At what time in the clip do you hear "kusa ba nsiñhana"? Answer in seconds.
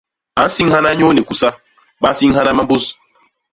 1.27-2.51